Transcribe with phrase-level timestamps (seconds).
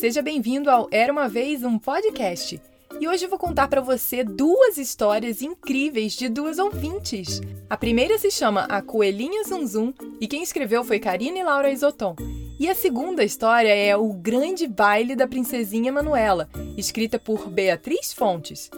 [0.00, 2.60] seja bem-vindo ao Era uma vez um podcast.
[3.00, 7.40] E hoje eu vou contar para você duas histórias incríveis de duas ouvintes.
[7.68, 12.14] A primeira se chama A Coelhinha Zum Zum e quem escreveu foi Karine Laura Isoton.
[12.60, 18.70] E a segunda história é O Grande Baile da Princesinha Manuela, escrita por Beatriz Fontes.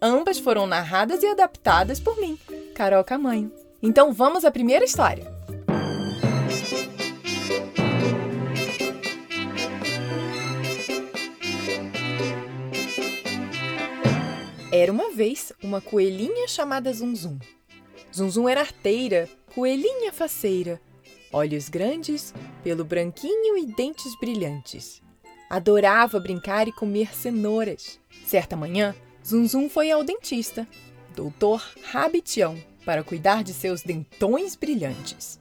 [0.00, 2.38] Ambas foram narradas e adaptadas por mim,
[2.74, 3.52] Carol Camanho.
[3.82, 5.41] Então vamos à primeira história.
[14.82, 17.38] Era uma vez uma coelhinha chamada Zunzum.
[18.12, 20.82] Zunzum era arteira, coelhinha faceira,
[21.32, 25.00] olhos grandes, pelo branquinho e dentes brilhantes.
[25.48, 28.00] Adorava brincar e comer cenouras.
[28.26, 28.92] Certa manhã,
[29.24, 30.66] Zunzum foi ao dentista,
[31.14, 35.38] doutor Rabitião, para cuidar de seus dentões brilhantes.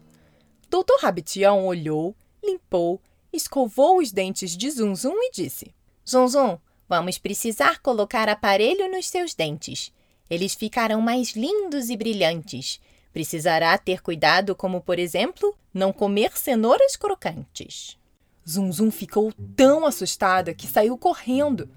[0.70, 3.02] Doutor Rabitião olhou, limpou,
[3.34, 5.74] escovou os dentes de Zunzum e disse:
[6.08, 6.60] Zunzum,
[6.92, 9.94] Vamos precisar colocar aparelho nos seus dentes.
[10.30, 12.82] Eles ficarão mais lindos e brilhantes.
[13.14, 17.98] Precisará ter cuidado, como por exemplo, não comer cenouras crocantes.
[18.46, 21.70] Zum Zum ficou tão assustada que saiu correndo.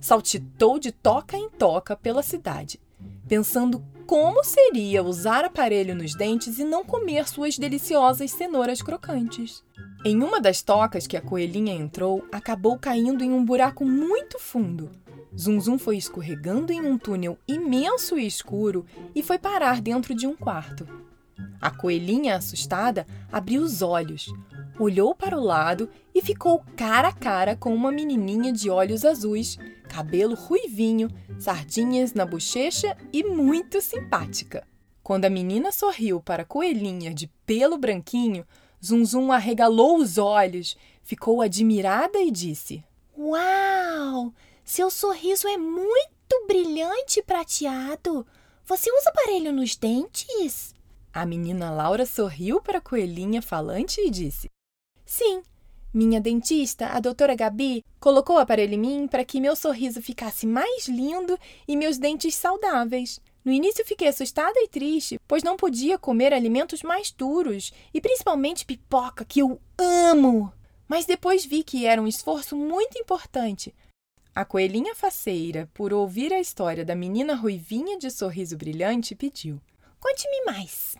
[0.00, 2.78] Saltitou de toca em toca pela cidade,
[3.26, 9.62] pensando como seria usar aparelho nos dentes e não comer suas deliciosas cenouras crocantes.
[10.04, 14.90] Em uma das tocas que a coelhinha entrou, acabou caindo em um buraco muito fundo.
[15.38, 20.34] Zunzum foi escorregando em um túnel imenso e escuro e foi parar dentro de um
[20.34, 20.88] quarto.
[21.60, 24.32] A coelhinha, assustada, abriu os olhos,
[24.78, 29.58] olhou para o lado e ficou cara a cara com uma menininha de olhos azuis,
[29.88, 34.66] cabelo ruivinho, sardinhas na bochecha e muito simpática.
[35.02, 38.46] Quando a menina sorriu para a coelhinha de pelo branquinho,
[38.84, 42.82] Zunzum arregalou os olhos, ficou admirada e disse:
[43.16, 44.32] Uau!
[44.64, 48.26] Seu sorriso é muito brilhante e prateado.
[48.64, 50.74] Você usa aparelho nos dentes?
[51.12, 54.48] A menina Laura sorriu para a coelhinha falante e disse:
[55.04, 55.42] Sim,
[55.92, 60.46] minha dentista, a doutora Gabi, colocou o aparelho em mim para que meu sorriso ficasse
[60.46, 63.18] mais lindo e meus dentes saudáveis.
[63.44, 68.64] No início fiquei assustada e triste, pois não podia comer alimentos mais duros e principalmente
[68.64, 70.52] pipoca, que eu amo.
[70.86, 73.74] Mas depois vi que era um esforço muito importante.
[74.32, 79.60] A coelhinha faceira, por ouvir a história da menina ruivinha de sorriso brilhante, pediu:
[80.00, 80.96] Conte-me mais.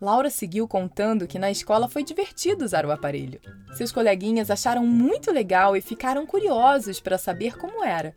[0.00, 3.38] Laura seguiu contando que na escola foi divertido usar o aparelho.
[3.74, 8.12] Seus coleguinhas acharam muito legal e ficaram curiosos para saber como era.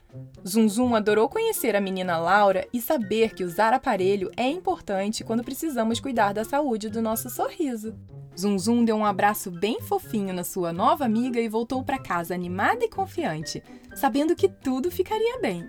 [0.48, 6.00] Zunzum adorou conhecer a menina Laura e saber que usar aparelho é importante quando precisamos
[6.00, 7.94] cuidar da saúde do nosso sorriso.
[8.40, 12.84] Zunzum deu um abraço bem fofinho na sua nova amiga e voltou para casa animada
[12.84, 13.62] e confiante,
[13.94, 15.64] sabendo que tudo ficaria bem.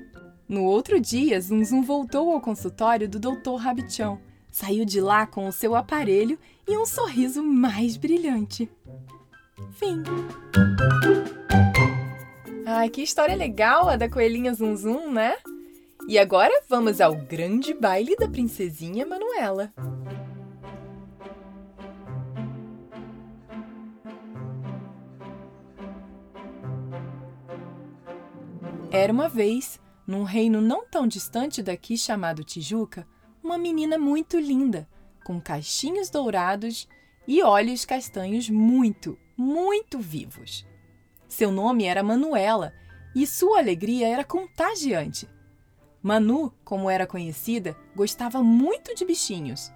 [0.49, 3.57] No outro dia, Zunzum voltou ao consultório do Dr.
[3.57, 4.21] Rabichão
[4.55, 8.71] Saiu de lá com o seu aparelho e um sorriso mais brilhante.
[9.73, 10.05] Fim.
[12.65, 15.35] Ai, que história legal a da coelhinha Zum Zum, né?
[16.07, 19.75] E agora vamos ao grande baile da princesinha Manuela.
[28.93, 33.05] Era uma vez, num reino não tão distante daqui chamado Tijuca,
[33.45, 34.89] uma menina muito linda,
[35.23, 36.89] com cachinhos dourados
[37.29, 40.67] e olhos castanhos muito, muito vivos.
[41.29, 42.73] Seu nome era Manuela
[43.15, 45.29] e sua alegria era contagiante.
[46.03, 49.71] Manu, como era conhecida, gostava muito de bichinhos.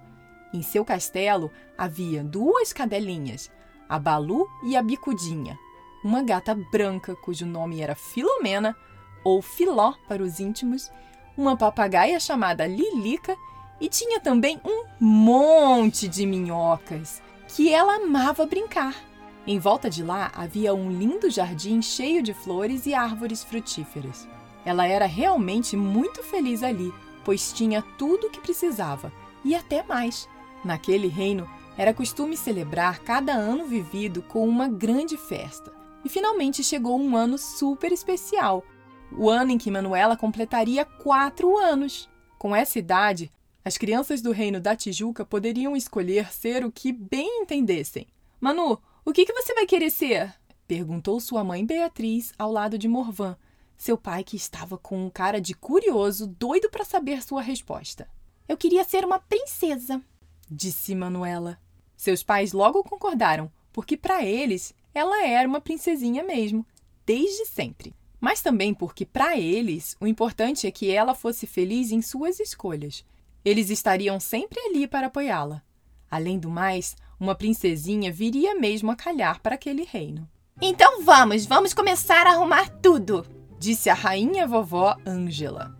[0.51, 3.51] Em seu castelo havia duas cadelinhas,
[3.87, 5.57] a Balu e a Bicudinha,
[6.03, 8.75] uma gata branca cujo nome era Filomena,
[9.23, 10.91] ou Filó para os íntimos,
[11.37, 13.37] uma papagaia chamada Lilica
[13.79, 18.95] e tinha também um monte de minhocas que ela amava brincar.
[19.47, 24.27] Em volta de lá havia um lindo jardim cheio de flores e árvores frutíferas.
[24.65, 26.93] Ela era realmente muito feliz ali,
[27.23, 29.11] pois tinha tudo o que precisava
[29.43, 30.27] e até mais.
[30.63, 35.71] Naquele reino, era costume celebrar cada ano vivido com uma grande festa.
[36.03, 38.63] E finalmente chegou um ano super especial,
[39.11, 42.09] o ano em que Manuela completaria quatro anos.
[42.37, 43.31] Com essa idade,
[43.69, 48.07] as crianças do reino da Tijuca poderiam escolher ser o que bem entendessem.
[48.41, 50.33] Manu, o que, que você vai querer ser?
[50.67, 53.37] perguntou sua mãe Beatriz ao lado de Morvan,
[53.77, 58.09] seu pai que estava com um cara de curioso, doido para saber sua resposta.
[58.47, 60.01] Eu queria ser uma princesa,
[60.49, 61.59] disse Manuela.
[61.95, 66.65] Seus pais logo concordaram, porque para eles ela era uma princesinha mesmo.
[67.05, 67.93] desde sempre.
[68.19, 73.05] Mas também porque, para eles, o importante é que ela fosse feliz em suas escolhas.
[73.43, 75.61] Eles estariam sempre ali para apoiá-la.
[76.09, 80.27] Além do mais, uma princesinha viria mesmo a calhar para aquele reino.
[80.61, 83.25] Então vamos, vamos começar a arrumar tudo,
[83.57, 85.77] disse a rainha vovó Ângela.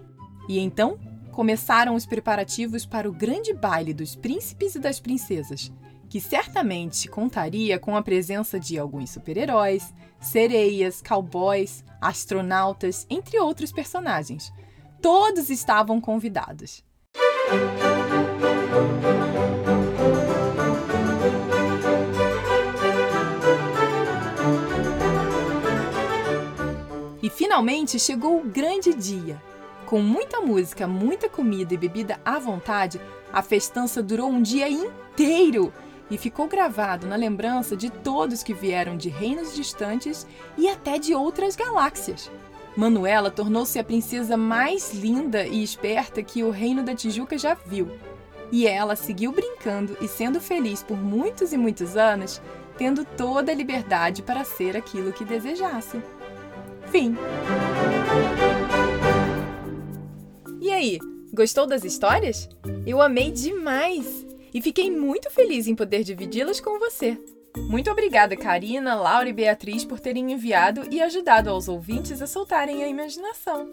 [0.47, 0.97] E então
[1.31, 5.71] começaram os preparativos para o grande baile dos príncipes e das princesas,
[6.09, 14.51] que certamente contaria com a presença de alguns super-heróis, sereias, cowboys, astronautas, entre outros personagens.
[15.01, 16.83] Todos estavam convidados.
[27.59, 29.41] Finalmente chegou o grande dia.
[29.85, 33.01] Com muita música, muita comida e bebida à vontade,
[33.33, 35.73] a festança durou um dia inteiro
[36.09, 40.25] e ficou gravado na lembrança de todos que vieram de reinos distantes
[40.57, 42.31] e até de outras galáxias.
[42.77, 47.89] Manuela tornou-se a princesa mais linda e esperta que o reino da Tijuca já viu.
[48.53, 52.41] E ela seguiu brincando e sendo feliz por muitos e muitos anos,
[52.77, 56.01] tendo toda a liberdade para ser aquilo que desejasse.
[56.91, 57.15] Fim.
[60.59, 61.00] E aí,
[61.33, 62.50] gostou das histórias?
[62.86, 67.18] Eu amei demais e fiquei muito feliz em poder dividi-las com você.
[67.57, 72.83] Muito obrigada, Karina, Laura e Beatriz, por terem enviado e ajudado aos ouvintes a soltarem
[72.83, 73.69] a imaginação.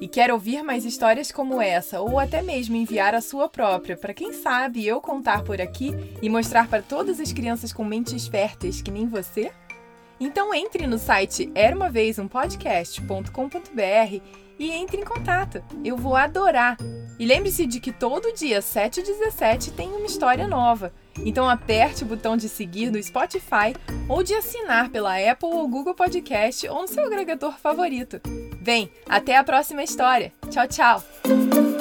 [0.00, 4.12] E quer ouvir mais histórias como essa, ou até mesmo enviar a sua própria, para
[4.12, 8.82] quem sabe eu contar por aqui e mostrar para todas as crianças com mentes férteis
[8.82, 9.50] que nem você?
[10.20, 14.22] Então entre no site eramavezumpodcast.com.br
[14.58, 15.62] e entre em contato.
[15.84, 16.76] Eu vou adorar.
[17.18, 20.92] E lembre-se de que todo dia 7 e 17 tem uma história nova.
[21.18, 23.74] Então aperte o botão de seguir no Spotify
[24.08, 28.20] ou de assinar pela Apple ou Google Podcast ou no seu agregador favorito.
[28.60, 30.32] Vem, até a próxima história.
[30.50, 31.77] Tchau, tchau!